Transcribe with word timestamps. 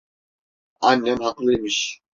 Annem 0.81 1.19
haklıymış. 1.19 2.01